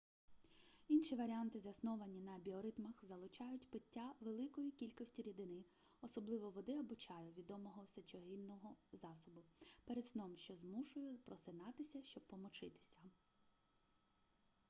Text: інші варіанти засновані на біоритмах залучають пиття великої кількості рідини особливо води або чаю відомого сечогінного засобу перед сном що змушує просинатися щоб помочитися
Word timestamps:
інші 0.87 1.15
варіанти 1.15 1.59
засновані 1.59 2.21
на 2.21 2.37
біоритмах 2.39 3.05
залучають 3.05 3.71
пиття 3.71 4.13
великої 4.19 4.71
кількості 4.71 5.21
рідини 5.21 5.63
особливо 6.01 6.49
води 6.49 6.77
або 6.79 6.95
чаю 6.95 7.31
відомого 7.37 7.85
сечогінного 7.87 8.75
засобу 8.91 9.43
перед 9.85 10.05
сном 10.05 10.37
що 10.37 10.55
змушує 10.55 11.17
просинатися 11.25 12.01
щоб 12.03 12.23
помочитися 12.23 12.99